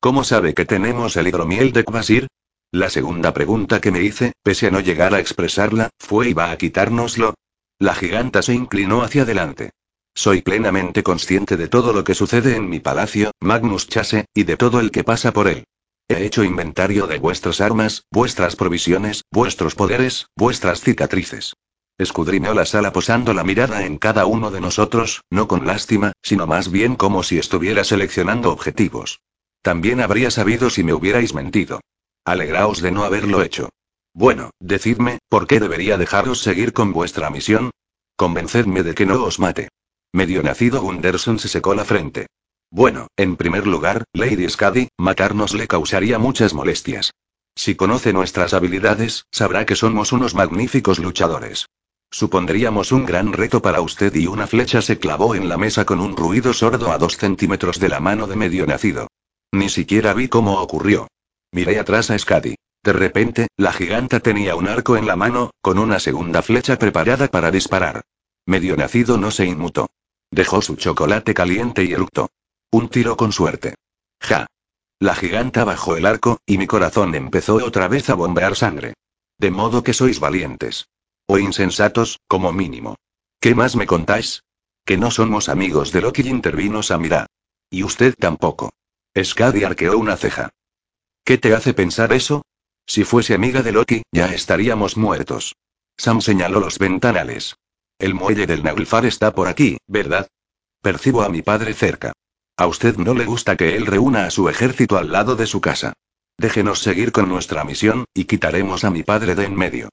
¿Cómo 0.00 0.24
sabe 0.24 0.54
que 0.54 0.64
tenemos 0.64 1.16
el 1.18 1.28
hidromiel 1.28 1.72
de 1.72 1.84
Kvasir? 1.84 2.28
La 2.72 2.88
segunda 2.88 3.34
pregunta 3.34 3.82
que 3.82 3.90
me 3.90 4.02
hice, 4.02 4.32
pese 4.42 4.68
a 4.68 4.70
no 4.70 4.80
llegar 4.80 5.14
a 5.14 5.20
expresarla, 5.20 5.90
fue 5.98 6.30
¿iba 6.30 6.50
a 6.50 6.56
quitárnoslo? 6.56 7.34
La 7.78 7.94
giganta 7.94 8.40
se 8.40 8.54
inclinó 8.54 9.02
hacia 9.02 9.22
adelante. 9.22 9.72
Soy 10.14 10.40
plenamente 10.40 11.02
consciente 11.02 11.58
de 11.58 11.68
todo 11.68 11.92
lo 11.92 12.02
que 12.02 12.14
sucede 12.14 12.56
en 12.56 12.70
mi 12.70 12.80
palacio, 12.80 13.32
Magnus 13.40 13.88
Chase, 13.88 14.24
y 14.32 14.44
de 14.44 14.56
todo 14.56 14.80
el 14.80 14.90
que 14.90 15.04
pasa 15.04 15.32
por 15.32 15.48
él. 15.48 15.64
He 16.08 16.24
hecho 16.24 16.42
inventario 16.42 17.06
de 17.06 17.18
vuestras 17.18 17.60
armas, 17.60 18.04
vuestras 18.10 18.56
provisiones, 18.56 19.24
vuestros 19.30 19.74
poderes, 19.74 20.28
vuestras 20.34 20.80
cicatrices. 20.80 21.52
Escudriñó 21.98 22.52
la 22.52 22.66
sala 22.66 22.92
posando 22.92 23.32
la 23.32 23.42
mirada 23.42 23.86
en 23.86 23.96
cada 23.96 24.26
uno 24.26 24.50
de 24.50 24.60
nosotros, 24.60 25.22
no 25.30 25.48
con 25.48 25.66
lástima, 25.66 26.12
sino 26.22 26.46
más 26.46 26.70
bien 26.70 26.94
como 26.94 27.22
si 27.22 27.38
estuviera 27.38 27.84
seleccionando 27.84 28.52
objetivos. 28.52 29.20
También 29.62 30.02
habría 30.02 30.30
sabido 30.30 30.68
si 30.68 30.84
me 30.84 30.92
hubierais 30.92 31.32
mentido. 31.32 31.80
Alegraos 32.24 32.82
de 32.82 32.90
no 32.90 33.04
haberlo 33.04 33.42
hecho. 33.42 33.70
Bueno, 34.12 34.50
decidme, 34.60 35.18
¿por 35.28 35.46
qué 35.46 35.58
debería 35.58 35.96
dejaros 35.96 36.40
seguir 36.40 36.74
con 36.74 36.92
vuestra 36.92 37.30
misión? 37.30 37.70
Convencedme 38.16 38.82
de 38.82 38.94
que 38.94 39.06
no 39.06 39.22
os 39.24 39.38
mate. 39.38 39.68
Medio 40.12 40.42
nacido 40.42 40.82
Gunderson 40.82 41.38
se 41.38 41.48
secó 41.48 41.74
la 41.74 41.84
frente. 41.84 42.26
Bueno, 42.70 43.08
en 43.16 43.36
primer 43.36 43.66
lugar, 43.66 44.04
Lady 44.12 44.48
Skadi, 44.48 44.88
matarnos 44.98 45.54
le 45.54 45.66
causaría 45.66 46.18
muchas 46.18 46.52
molestias. 46.52 47.12
Si 47.54 47.74
conoce 47.74 48.12
nuestras 48.12 48.52
habilidades, 48.52 49.24
sabrá 49.30 49.64
que 49.64 49.76
somos 49.76 50.12
unos 50.12 50.34
magníficos 50.34 50.98
luchadores. 50.98 51.66
Supondríamos 52.10 52.92
un 52.92 53.04
gran 53.04 53.32
reto 53.32 53.60
para 53.60 53.80
usted 53.80 54.14
y 54.14 54.26
una 54.26 54.46
flecha 54.46 54.80
se 54.80 54.98
clavó 54.98 55.34
en 55.34 55.48
la 55.48 55.56
mesa 55.56 55.84
con 55.84 56.00
un 56.00 56.16
ruido 56.16 56.52
sordo 56.52 56.92
a 56.92 56.98
dos 56.98 57.16
centímetros 57.16 57.78
de 57.80 57.88
la 57.88 58.00
mano 58.00 58.26
de 58.26 58.36
medio 58.36 58.66
nacido. 58.66 59.08
Ni 59.52 59.68
siquiera 59.68 60.14
vi 60.14 60.28
cómo 60.28 60.60
ocurrió. 60.60 61.08
Miré 61.52 61.78
atrás 61.78 62.10
a 62.10 62.18
Skadi. 62.18 62.56
De 62.82 62.92
repente, 62.92 63.48
la 63.56 63.72
giganta 63.72 64.20
tenía 64.20 64.54
un 64.54 64.68
arco 64.68 64.96
en 64.96 65.06
la 65.06 65.16
mano, 65.16 65.50
con 65.60 65.78
una 65.78 65.98
segunda 65.98 66.42
flecha 66.42 66.78
preparada 66.78 67.28
para 67.28 67.50
disparar. 67.50 68.02
Medio 68.46 68.76
nacido 68.76 69.18
no 69.18 69.30
se 69.30 69.44
inmutó. 69.44 69.88
Dejó 70.30 70.62
su 70.62 70.76
chocolate 70.76 71.34
caliente 71.34 71.84
y 71.84 71.92
eructó. 71.92 72.30
Un 72.70 72.88
tiro 72.88 73.16
con 73.16 73.32
suerte. 73.32 73.74
Ja. 74.20 74.46
La 75.00 75.14
giganta 75.14 75.64
bajó 75.64 75.96
el 75.96 76.06
arco, 76.06 76.38
y 76.46 76.58
mi 76.58 76.66
corazón 76.66 77.14
empezó 77.14 77.56
otra 77.56 77.88
vez 77.88 78.08
a 78.08 78.14
bombear 78.14 78.54
sangre. 78.54 78.94
De 79.38 79.50
modo 79.50 79.82
que 79.82 79.92
sois 79.92 80.20
valientes. 80.20 80.86
O 81.26 81.38
insensatos, 81.38 82.20
como 82.28 82.52
mínimo. 82.52 82.96
¿Qué 83.40 83.54
más 83.54 83.76
me 83.76 83.86
contáis? 83.86 84.42
Que 84.84 84.96
no 84.96 85.10
somos 85.10 85.48
amigos 85.48 85.92
de 85.92 86.00
Loki, 86.00 86.22
intervino 86.28 86.82
Samira. 86.82 87.26
Y 87.70 87.82
usted 87.82 88.14
tampoco. 88.18 88.70
Skadi 89.20 89.64
arqueó 89.64 89.98
una 89.98 90.16
ceja. 90.16 90.50
¿Qué 91.24 91.38
te 91.38 91.54
hace 91.54 91.74
pensar 91.74 92.12
eso? 92.12 92.42
Si 92.86 93.02
fuese 93.02 93.34
amiga 93.34 93.62
de 93.62 93.72
Loki, 93.72 94.02
ya 94.12 94.26
estaríamos 94.26 94.96
muertos. 94.96 95.56
Sam 95.96 96.20
señaló 96.20 96.60
los 96.60 96.78
ventanales. 96.78 97.56
El 97.98 98.14
muelle 98.14 98.46
del 98.46 98.62
Naglfar 98.62 99.06
está 99.06 99.34
por 99.34 99.48
aquí, 99.48 99.78
¿verdad? 99.88 100.28
Percibo 100.82 101.22
a 101.22 101.28
mi 101.28 101.42
padre 101.42 101.74
cerca. 101.74 102.12
A 102.56 102.66
usted 102.66 102.96
no 102.96 103.14
le 103.14 103.24
gusta 103.24 103.56
que 103.56 103.76
él 103.76 103.86
reúna 103.86 104.26
a 104.26 104.30
su 104.30 104.48
ejército 104.48 104.96
al 104.96 105.10
lado 105.10 105.34
de 105.34 105.46
su 105.46 105.60
casa. 105.60 105.94
Déjenos 106.38 106.78
seguir 106.80 107.10
con 107.10 107.28
nuestra 107.28 107.64
misión, 107.64 108.04
y 108.14 108.26
quitaremos 108.26 108.84
a 108.84 108.90
mi 108.90 109.02
padre 109.02 109.34
de 109.34 109.44
en 109.46 109.56
medio. 109.56 109.88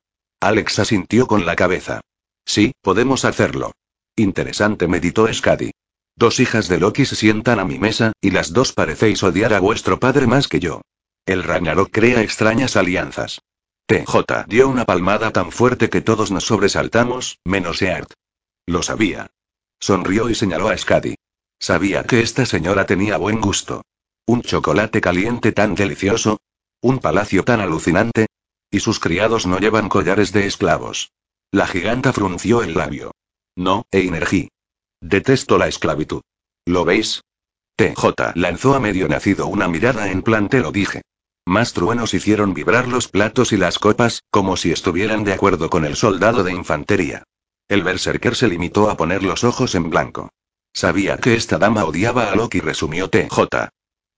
Alex 0.47 0.79
asintió 0.79 1.27
con 1.27 1.45
la 1.45 1.55
cabeza. 1.55 2.01
Sí, 2.45 2.73
podemos 2.81 3.25
hacerlo. 3.25 3.71
Interesante, 4.15 4.87
meditó 4.87 5.31
Skadi. 5.31 5.71
Dos 6.15 6.39
hijas 6.39 6.67
de 6.67 6.79
Loki 6.79 7.05
se 7.05 7.15
sientan 7.15 7.59
a 7.59 7.65
mi 7.65 7.79
mesa, 7.79 8.13
y 8.21 8.31
las 8.31 8.53
dos 8.53 8.73
parecéis 8.73 9.23
odiar 9.23 9.53
a 9.53 9.59
vuestro 9.59 9.99
padre 9.99 10.27
más 10.27 10.47
que 10.47 10.59
yo. 10.59 10.81
El 11.25 11.43
Ragnarok 11.43 11.89
crea 11.91 12.21
extrañas 12.21 12.75
alianzas. 12.75 13.39
TJ 13.87 14.45
dio 14.47 14.67
una 14.67 14.85
palmada 14.85 15.31
tan 15.31 15.51
fuerte 15.51 15.89
que 15.89 16.01
todos 16.01 16.31
nos 16.31 16.45
sobresaltamos, 16.45 17.39
menos 17.43 17.81
Eart. 17.81 18.11
Lo 18.65 18.83
sabía. 18.83 19.31
Sonrió 19.79 20.29
y 20.29 20.35
señaló 20.35 20.69
a 20.69 20.77
Skadi. 20.77 21.15
Sabía 21.59 22.03
que 22.03 22.21
esta 22.21 22.45
señora 22.45 22.85
tenía 22.85 23.17
buen 23.17 23.41
gusto. 23.41 23.83
Un 24.25 24.41
chocolate 24.41 25.01
caliente 25.01 25.51
tan 25.51 25.75
delicioso. 25.75 26.39
Un 26.81 26.99
palacio 26.99 27.43
tan 27.43 27.61
alucinante. 27.61 28.27
Y 28.73 28.79
sus 28.79 28.99
criados 28.99 29.45
no 29.45 29.59
llevan 29.59 29.87
collares 29.87 30.31
de 30.31 30.47
esclavos. 30.47 31.11
La 31.51 31.67
giganta 31.67 32.11
frunció 32.11 32.63
el 32.63 32.73
labio. 32.73 33.11
No, 33.55 33.85
Einergy. 33.91 34.49
Detesto 34.99 35.59
la 35.59 35.67
esclavitud. 35.67 36.23
¿Lo 36.65 36.83
veis? 36.83 37.21
TJ 37.75 38.33
lanzó 38.33 38.73
a 38.73 38.79
medio 38.79 39.07
nacido 39.07 39.45
una 39.45 39.67
mirada 39.67 40.09
en 40.09 40.23
plan 40.23 40.49
te 40.49 40.59
lo 40.59 40.71
dije. 40.71 41.03
Más 41.45 41.73
truenos 41.73 42.15
hicieron 42.15 42.55
vibrar 42.55 42.87
los 42.87 43.07
platos 43.07 43.53
y 43.53 43.57
las 43.57 43.77
copas, 43.77 44.23
como 44.31 44.57
si 44.57 44.71
estuvieran 44.71 45.23
de 45.23 45.33
acuerdo 45.33 45.69
con 45.69 45.85
el 45.85 45.95
soldado 45.95 46.43
de 46.43 46.53
infantería. 46.53 47.25
El 47.67 47.83
berserker 47.83 48.35
se 48.35 48.47
limitó 48.47 48.89
a 48.89 48.97
poner 48.97 49.21
los 49.21 49.43
ojos 49.43 49.75
en 49.75 49.91
blanco. 49.91 50.31
Sabía 50.73 51.17
que 51.17 51.35
esta 51.35 51.59
dama 51.59 51.85
odiaba 51.85 52.31
a 52.31 52.35
Loki, 52.35 52.59
resumió 52.59 53.07
TJ. 53.07 53.69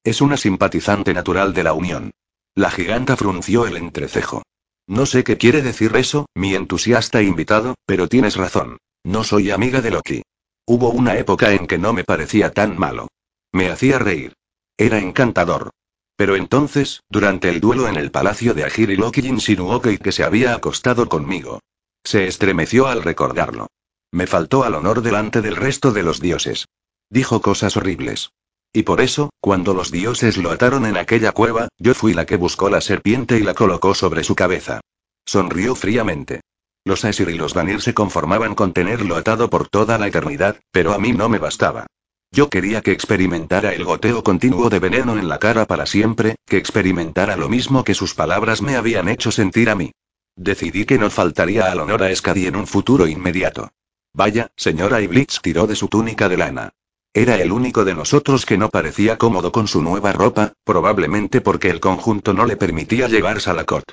Es 0.06 0.22
una 0.22 0.38
simpatizante 0.38 1.14
natural 1.14 1.54
de 1.54 1.64
la 1.66 1.74
Unión. 1.74 2.12
La 2.56 2.72
giganta 2.72 3.18
frunció 3.18 3.68
el 3.68 3.76
entrecejo. 3.76 4.42
No 4.88 5.06
sé 5.06 5.26
qué 5.26 5.38
quiere 5.38 5.62
decir 5.62 5.94
eso, 5.98 6.28
mi 6.34 6.56
entusiasta 6.56 7.22
invitado, 7.22 7.76
pero 7.86 8.08
tienes 8.08 8.38
razón. 8.38 8.78
No 9.04 9.26
soy 9.26 9.52
amiga 9.52 9.82
de 9.82 9.92
Loki. 9.92 10.22
Hubo 10.66 10.90
una 10.90 11.18
época 11.18 11.52
en 11.52 11.68
que 11.68 11.78
no 11.78 11.92
me 11.92 12.06
parecía 12.06 12.52
tan 12.52 12.78
malo. 12.78 13.10
Me 13.52 13.70
hacía 13.70 14.00
reír. 14.00 14.34
Era 14.78 15.00
encantador. 15.00 15.72
Pero 16.16 16.38
entonces, 16.38 17.02
durante 17.10 17.50
el 17.50 17.60
duelo 17.60 17.90
en 17.90 17.98
el 17.98 18.10
palacio 18.10 18.54
de 18.54 18.64
Agiri 18.64 18.96
Loki 18.96 19.28
insinuó 19.28 19.82
que, 19.82 19.98
que 19.98 20.14
se 20.14 20.24
había 20.24 20.56
acostado 20.56 21.10
conmigo. 21.10 21.60
Se 22.06 22.26
estremeció 22.26 22.88
al 22.88 23.04
recordarlo. 23.04 23.68
Me 24.12 24.28
faltó 24.28 24.64
al 24.64 24.76
honor 24.76 25.02
delante 25.02 25.42
del 25.42 25.58
resto 25.58 25.92
de 25.92 26.04
los 26.04 26.22
dioses. 26.22 26.68
Dijo 27.10 27.42
cosas 27.42 27.76
horribles. 27.76 28.32
Y 28.75 28.84
por 28.84 29.00
eso, 29.00 29.29
cuando 29.39 29.74
los 29.74 29.89
dioses 29.89 30.36
lo 30.36 30.51
ataron 30.51 30.86
en 30.86 30.98
aquella 30.98 31.32
cueva, 31.32 31.70
yo 31.77 31.94
fui 31.94 32.13
la 32.13 32.25
que 32.25 32.36
buscó 32.36 32.70
la 32.70 32.82
serpiente 32.82 33.38
y 33.38 33.41
la 33.41 33.53
colocó 33.53 33.96
sobre 33.96 34.25
su 34.25 34.36
cabeza. 34.36 34.82
Sonrió 35.25 35.75
fríamente. 35.75 36.41
Los 36.84 37.05
Asir 37.05 37.29
y 37.29 37.36
los 37.36 37.53
Vanir 37.53 37.82
se 37.82 37.94
conformaban 37.94 38.53
con 38.53 38.74
tenerlo 38.74 39.15
atado 39.15 39.50
por 39.50 39.70
toda 39.70 39.98
la 39.98 40.08
eternidad, 40.08 40.60
pero 40.72 40.91
a 40.91 41.00
mí 41.00 41.13
no 41.13 41.29
me 41.29 41.39
bastaba. 41.39 41.88
Yo 42.34 42.50
quería 42.50 42.82
que 42.82 42.91
experimentara 42.91 43.74
el 43.74 43.86
goteo 43.86 44.25
continuo 44.25 44.70
de 44.70 44.79
veneno 44.79 45.17
en 45.17 45.29
la 45.29 45.39
cara 45.39 45.65
para 45.65 45.86
siempre, 45.86 46.36
que 46.46 46.58
experimentara 46.58 47.38
lo 47.38 47.48
mismo 47.48 47.86
que 47.86 47.94
sus 47.94 48.13
palabras 48.13 48.62
me 48.62 48.75
habían 48.75 49.08
hecho 49.08 49.32
sentir 49.32 49.70
a 49.70 49.75
mí. 49.75 49.94
Decidí 50.36 50.84
que 50.84 50.98
no 50.98 51.10
faltaría 51.10 51.72
al 51.72 51.79
honor 51.79 52.03
a 52.03 52.13
Skadi 52.13 52.48
en 52.48 52.58
un 52.58 52.67
futuro 52.67 53.08
inmediato. 53.08 53.72
Vaya, 54.12 54.51
señora 54.58 55.00
Iblitz 55.00 55.39
tiró 55.41 55.65
de 55.65 55.77
su 55.77 55.88
túnica 55.88 56.27
de 56.27 56.36
lana. 56.36 56.74
Era 57.18 57.38
el 57.38 57.54
único 57.54 57.86
de 57.86 57.96
nosotros 57.96 58.46
que 58.46 58.58
no 58.58 58.68
parecía 58.68 59.18
cómodo 59.18 59.54
con 59.54 59.70
su 59.70 59.82
nueva 59.82 60.12
ropa, 60.12 60.52
probablemente 60.66 61.40
porque 61.40 61.70
el 61.70 61.80
conjunto 61.80 62.34
no 62.34 62.46
le 62.46 62.58
permitía 62.58 63.08
llevarse 63.08 63.50
a 63.50 63.54
la 63.54 63.64
cot. 63.64 63.86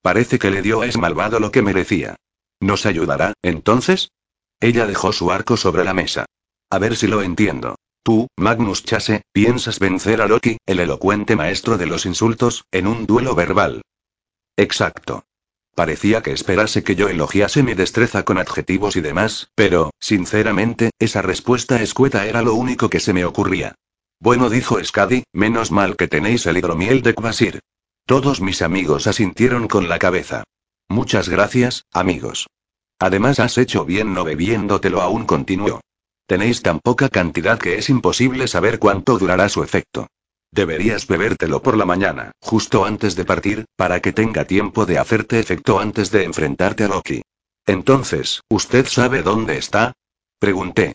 Parece 0.00 0.38
que 0.38 0.52
le 0.52 0.62
dio 0.62 0.82
a 0.82 0.86
malvado 0.96 1.40
lo 1.40 1.50
que 1.50 1.60
merecía. 1.60 2.14
¿Nos 2.60 2.86
ayudará, 2.86 3.32
entonces? 3.42 4.12
Ella 4.60 4.86
dejó 4.86 5.12
su 5.12 5.32
arco 5.32 5.56
sobre 5.56 5.82
la 5.82 5.92
mesa. 5.92 6.26
A 6.70 6.78
ver 6.78 6.94
si 6.94 7.08
lo 7.08 7.20
entiendo. 7.22 7.74
Tú, 8.04 8.28
Magnus 8.36 8.84
Chase, 8.84 9.22
piensas 9.32 9.80
vencer 9.80 10.22
a 10.22 10.28
Loki, 10.28 10.58
el 10.64 10.78
elocuente 10.78 11.34
maestro 11.34 11.78
de 11.78 11.86
los 11.86 12.06
insultos, 12.06 12.62
en 12.70 12.86
un 12.86 13.06
duelo 13.06 13.34
verbal. 13.34 13.82
Exacto. 14.56 15.24
Parecía 15.78 16.24
que 16.24 16.32
esperase 16.32 16.82
que 16.82 16.96
yo 16.96 17.08
elogiase 17.08 17.62
mi 17.62 17.74
destreza 17.74 18.24
con 18.24 18.38
adjetivos 18.38 18.96
y 18.96 19.00
demás, 19.00 19.52
pero, 19.54 19.92
sinceramente, 20.00 20.90
esa 20.98 21.22
respuesta 21.22 21.80
escueta 21.80 22.26
era 22.26 22.42
lo 22.42 22.54
único 22.54 22.90
que 22.90 22.98
se 22.98 23.12
me 23.12 23.24
ocurría. 23.24 23.76
Bueno, 24.18 24.50
dijo 24.50 24.82
Skadi, 24.82 25.22
menos 25.32 25.70
mal 25.70 25.94
que 25.94 26.08
tenéis 26.08 26.46
el 26.46 26.56
hidromiel 26.58 27.02
de 27.02 27.14
Kvasir. 27.14 27.60
Todos 28.06 28.40
mis 28.40 28.60
amigos 28.60 29.06
asintieron 29.06 29.68
con 29.68 29.88
la 29.88 30.00
cabeza. 30.00 30.42
Muchas 30.88 31.28
gracias, 31.28 31.84
amigos. 31.92 32.48
Además 32.98 33.38
has 33.38 33.56
hecho 33.56 33.84
bien 33.84 34.14
no 34.14 34.24
bebiéndotelo 34.24 35.00
aún 35.00 35.26
continuó. 35.26 35.80
Tenéis 36.26 36.60
tan 36.60 36.80
poca 36.80 37.08
cantidad 37.08 37.56
que 37.56 37.78
es 37.78 37.88
imposible 37.88 38.48
saber 38.48 38.80
cuánto 38.80 39.16
durará 39.16 39.48
su 39.48 39.62
efecto. 39.62 40.08
Deberías 40.50 41.06
bebértelo 41.06 41.62
por 41.62 41.76
la 41.76 41.84
mañana, 41.84 42.32
justo 42.40 42.84
antes 42.84 43.14
de 43.16 43.24
partir, 43.24 43.64
para 43.76 44.00
que 44.00 44.12
tenga 44.12 44.44
tiempo 44.44 44.86
de 44.86 44.98
hacerte 44.98 45.38
efecto 45.38 45.78
antes 45.78 46.10
de 46.10 46.24
enfrentarte 46.24 46.84
a 46.84 46.88
Loki. 46.88 47.22
Entonces, 47.66 48.42
¿usted 48.48 48.86
sabe 48.86 49.22
dónde 49.22 49.58
está? 49.58 49.92
Pregunté. 50.38 50.94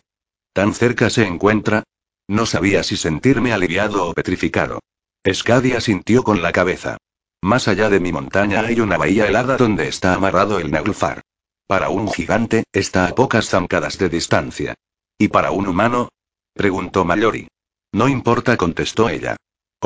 ¿Tan 0.52 0.74
cerca 0.74 1.08
se 1.08 1.26
encuentra? 1.26 1.84
No 2.26 2.46
sabía 2.46 2.82
si 2.82 2.96
sentirme 2.96 3.52
aliviado 3.52 4.08
o 4.08 4.14
petrificado. 4.14 4.80
Escadia 5.22 5.80
sintió 5.80 6.22
con 6.22 6.42
la 6.42 6.52
cabeza. 6.52 6.96
Más 7.42 7.68
allá 7.68 7.90
de 7.90 8.00
mi 8.00 8.12
montaña 8.12 8.60
hay 8.60 8.80
una 8.80 8.96
bahía 8.96 9.26
helada 9.26 9.56
donde 9.56 9.86
está 9.88 10.14
amarrado 10.14 10.58
el 10.58 10.70
Naglfar. 10.70 11.20
Para 11.66 11.90
un 11.90 12.10
gigante, 12.10 12.64
está 12.72 13.06
a 13.06 13.14
pocas 13.14 13.48
zancadas 13.48 13.98
de 13.98 14.08
distancia. 14.08 14.74
¿Y 15.18 15.28
para 15.28 15.50
un 15.50 15.66
humano? 15.66 16.08
preguntó 16.54 17.04
Mallory. 17.04 17.48
No 17.92 18.08
importa, 18.08 18.56
contestó 18.56 19.08
ella. 19.08 19.36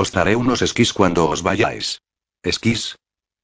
Os 0.02 0.12
daré 0.12 0.37
unos 0.37 0.62
esquís 0.62 0.93
cuando 0.93 1.28
os 1.28 1.43
vayáis. 1.43 1.87
¿Esquís? 2.45 2.95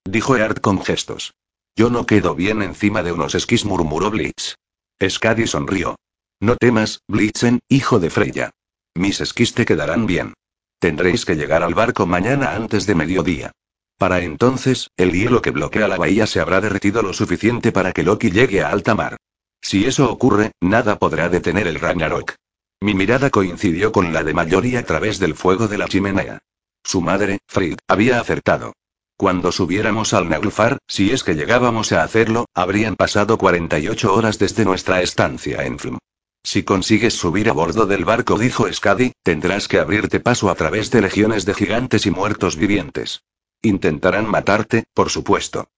dijo 0.05 0.37
Eart 0.37 0.61
con 0.61 0.85
gestos. 0.85 1.35
Yo 1.75 1.91
no 1.91 2.07
quedo 2.07 2.37
bien 2.37 2.63
encima 2.63 3.03
de 3.03 3.11
unos 3.11 3.35
esquís, 3.35 3.65
murmuró 3.65 4.09
Blitz. 4.13 4.55
Skadi 5.03 5.49
sonrió. 5.49 5.97
No 6.39 6.55
temas, 6.55 7.01
Blitzen, 7.09 7.59
hijo 7.69 7.99
de 7.99 8.09
Freya. 8.09 8.51
Mis 8.95 9.21
esquís 9.21 9.53
te 9.55 9.65
quedarán 9.65 10.07
bien. 10.07 10.35
Tendréis 10.79 11.25
que 11.25 11.35
llegar 11.35 11.65
al 11.65 11.75
barco 11.75 12.07
mañana 12.07 12.55
antes 12.55 12.87
de 12.87 12.95
mediodía. 12.95 13.51
Para 13.99 14.21
entonces, 14.21 14.91
el 14.97 15.11
hielo 15.11 15.43
que 15.43 15.51
bloquea 15.51 15.89
la 15.89 15.97
bahía 15.97 16.29
se 16.29 16.39
habrá 16.39 16.61
derretido 16.61 17.03
lo 17.03 17.15
suficiente 17.15 17.73
para 17.73 17.93
que 17.93 18.05
Loki 18.05 18.31
llegue 18.31 18.63
a 18.63 18.69
alta 18.69 18.95
mar. 18.95 19.17
Si 19.61 19.87
eso 19.87 20.09
ocurre, 20.09 20.53
nada 20.61 21.01
podrá 21.01 21.29
detener 21.29 21.67
el 21.67 21.81
Ragnarok. 21.81 22.37
Mi 22.85 22.93
mirada 22.93 23.31
coincidió 23.31 23.93
con 23.93 24.13
la 24.13 24.23
de 24.23 24.35
Mallory 24.35 24.77
a 24.77 24.85
través 24.85 25.19
del 25.19 25.35
fuego 25.35 25.69
de 25.69 25.79
la 25.79 25.89
chimenea. 25.89 26.41
Su 26.83 27.01
madre, 27.01 27.39
Frid, 27.47 27.79
había 27.89 28.21
acertado. 28.21 28.75
Cuando 29.17 29.53
subiéramos 29.53 30.13
al 30.13 30.29
Naglfar, 30.29 30.77
si 30.87 31.11
es 31.11 31.25
que 31.25 31.35
llegábamos 31.35 31.93
a 31.93 32.03
hacerlo, 32.03 32.45
habrían 32.53 32.95
pasado 32.95 33.39
48 33.39 34.13
horas 34.13 34.39
desde 34.39 34.67
nuestra 34.67 35.01
estancia 35.01 35.65
en 35.65 35.79
Flum. 35.79 35.97
Si 36.43 36.63
consigues 36.63 37.15
subir 37.15 37.49
a 37.49 37.55
bordo 37.55 37.87
del 37.87 38.05
barco, 38.05 38.39
dijo 38.39 38.71
Skadi, 38.71 39.13
tendrás 39.23 39.67
que 39.67 39.79
abrirte 39.79 40.21
paso 40.21 40.51
a 40.51 40.55
través 40.55 40.91
de 40.91 41.01
legiones 41.01 41.47
de 41.47 41.55
gigantes 41.55 42.05
y 42.05 42.11
muertos 42.11 42.57
vivientes. 42.57 43.23
Intentarán 43.63 44.29
matarte, 44.29 44.85
por 44.93 45.09
supuesto. 45.09 45.69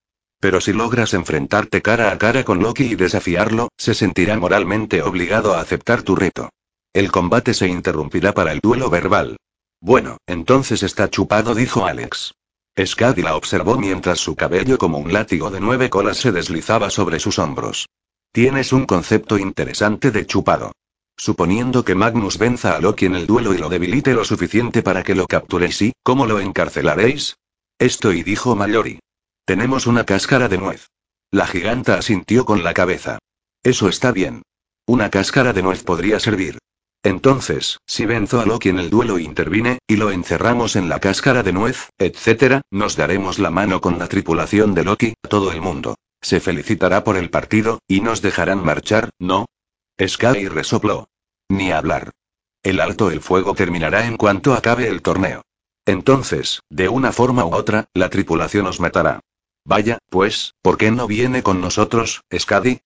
Pero 0.41 0.59
si 0.59 0.73
logras 0.73 1.13
enfrentarte 1.13 1.81
cara 1.81 2.11
a 2.11 2.17
cara 2.17 2.43
con 2.43 2.59
Loki 2.59 2.83
y 2.83 2.95
desafiarlo, 2.95 3.69
se 3.77 3.93
sentirá 3.93 4.37
moralmente 4.37 5.01
obligado 5.03 5.53
a 5.53 5.61
aceptar 5.61 6.01
tu 6.03 6.13
reto. 6.13 6.49
El 6.97 7.11
combate 7.11 7.53
se 7.53 7.67
interrumpirá 7.67 8.33
para 8.33 8.51
el 8.51 8.59
duelo 8.59 8.89
verbal. 8.89 9.37
Bueno, 9.79 10.17
entonces 10.25 10.81
está 10.81 11.11
chupado, 11.11 11.53
dijo 11.53 11.85
Alex. 11.85 12.33
Skadi 12.83 13.21
la 13.21 13.35
observó 13.35 13.77
mientras 13.77 14.17
su 14.17 14.35
cabello 14.35 14.79
como 14.79 14.97
un 14.97 15.13
látigo 15.13 15.51
de 15.51 15.59
nueve 15.59 15.91
colas 15.91 16.17
se 16.17 16.31
deslizaba 16.31 16.89
sobre 16.89 17.19
sus 17.19 17.37
hombros. 17.37 17.87
Tienes 18.31 18.73
un 18.73 18.87
concepto 18.87 19.37
interesante 19.37 20.09
de 20.09 20.25
chupado. 20.25 20.71
Suponiendo 21.15 21.85
que 21.85 21.93
Magnus 21.93 22.39
venza 22.39 22.75
a 22.75 22.81
Loki 22.81 23.05
en 23.05 23.13
el 23.13 23.27
duelo 23.27 23.53
y 23.53 23.59
lo 23.59 23.69
debilite 23.69 24.15
lo 24.15 24.25
suficiente 24.25 24.81
para 24.81 25.03
que 25.03 25.13
lo 25.13 25.27
capturéis 25.27 25.79
y, 25.83 25.93
¿cómo 26.01 26.25
lo 26.25 26.39
encarcelaréis? 26.39 27.37
Esto 27.77 28.11
y 28.11 28.23
dijo 28.23 28.55
Mallory. 28.55 28.97
Tenemos 29.45 29.85
una 29.85 30.03
cáscara 30.03 30.49
de 30.49 30.57
nuez. 30.57 30.87
La 31.29 31.45
giganta 31.45 31.99
asintió 31.99 32.43
con 32.43 32.63
la 32.63 32.73
cabeza. 32.73 33.19
Eso 33.61 33.87
está 33.87 34.11
bien. 34.11 34.41
Una 34.87 35.11
cáscara 35.11 35.53
de 35.53 35.61
nuez 35.61 35.83
podría 35.83 36.19
servir. 36.19 36.57
Entonces, 37.03 37.79
si 37.85 38.05
venzo 38.05 38.41
a 38.41 38.45
Loki 38.45 38.69
en 38.69 38.79
el 38.79 38.89
duelo 38.89 39.17
e 39.17 39.23
intervine, 39.23 39.79
y 39.87 39.95
lo 39.95 40.11
encerramos 40.11 40.75
en 40.75 40.89
la 40.89 40.99
cáscara 40.99 41.43
de 41.43 41.53
nuez, 41.53 41.89
etc., 41.97 42.61
nos 42.71 42.95
daremos 42.95 43.39
la 43.39 43.51
mano 43.51 43.81
con 43.81 43.99
la 43.99 44.07
tripulación 44.07 44.73
de 44.73 44.83
Loki, 44.83 45.13
todo 45.29 45.51
el 45.51 45.61
mundo. 45.61 45.95
Se 46.21 46.39
felicitará 46.39 47.03
por 47.03 47.15
el 47.17 47.29
partido, 47.29 47.79
y 47.87 48.01
nos 48.01 48.21
dejarán 48.21 48.63
marchar, 48.63 49.09
¿no? 49.19 49.45
Sky 50.05 50.47
resopló. 50.47 51.07
Ni 51.49 51.71
hablar. 51.71 52.11
El 52.63 52.81
alto 52.81 53.11
el 53.11 53.21
fuego 53.21 53.53
terminará 53.53 54.05
en 54.05 54.17
cuanto 54.17 54.53
acabe 54.53 54.87
el 54.87 55.01
torneo. 55.01 55.43
Entonces, 55.85 56.61
de 56.69 56.89
una 56.89 57.13
forma 57.13 57.45
u 57.45 57.53
otra, 57.53 57.85
la 57.93 58.09
tripulación 58.09 58.67
os 58.67 58.79
matará. 58.79 59.21
Vaya, 59.63 59.99
pues, 60.09 60.53
¿por 60.61 60.77
qué 60.77 60.91
no 60.91 61.07
viene 61.07 61.43
con 61.43 61.61
nosotros, 61.61 62.21
Skadi? 62.37 62.81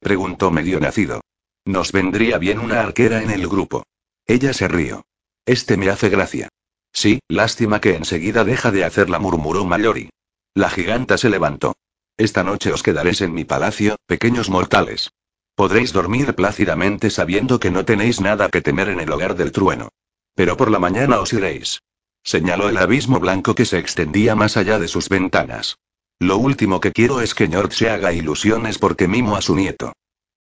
preguntó 0.00 0.50
medio 0.50 0.80
nacido. 0.80 1.20
Nos 1.66 1.90
vendría 1.90 2.38
bien 2.38 2.60
una 2.60 2.80
arquera 2.80 3.22
en 3.22 3.30
el 3.30 3.48
grupo. 3.48 3.82
Ella 4.24 4.52
se 4.52 4.68
rió. 4.68 5.04
Este 5.44 5.76
me 5.76 5.90
hace 5.90 6.08
gracia. 6.08 6.48
Sí, 6.92 7.18
lástima 7.26 7.80
que 7.80 7.96
enseguida 7.96 8.44
deja 8.44 8.70
de 8.70 8.84
hacerla, 8.84 9.18
murmuró 9.18 9.64
Mayori. 9.64 10.10
La 10.54 10.70
giganta 10.70 11.18
se 11.18 11.28
levantó. 11.28 11.74
Esta 12.16 12.44
noche 12.44 12.72
os 12.72 12.84
quedaréis 12.84 13.20
en 13.20 13.34
mi 13.34 13.44
palacio, 13.44 13.96
pequeños 14.06 14.48
mortales. 14.48 15.10
Podréis 15.56 15.92
dormir 15.92 16.36
plácidamente 16.36 17.10
sabiendo 17.10 17.58
que 17.58 17.72
no 17.72 17.84
tenéis 17.84 18.20
nada 18.20 18.48
que 18.48 18.62
temer 18.62 18.88
en 18.88 19.00
el 19.00 19.10
hogar 19.10 19.34
del 19.34 19.50
trueno. 19.50 19.88
Pero 20.36 20.56
por 20.56 20.70
la 20.70 20.78
mañana 20.78 21.18
os 21.18 21.32
iréis. 21.32 21.82
Señaló 22.22 22.68
el 22.68 22.76
abismo 22.76 23.18
blanco 23.18 23.56
que 23.56 23.64
se 23.64 23.78
extendía 23.78 24.36
más 24.36 24.56
allá 24.56 24.78
de 24.78 24.86
sus 24.86 25.08
ventanas. 25.08 25.78
Lo 26.20 26.36
último 26.36 26.80
que 26.80 26.92
quiero 26.92 27.20
es 27.20 27.34
que 27.34 27.48
Njord 27.48 27.72
se 27.72 27.90
haga 27.90 28.12
ilusiones 28.12 28.78
porque 28.78 29.08
mimo 29.08 29.34
a 29.34 29.42
su 29.42 29.56
nieto. 29.56 29.94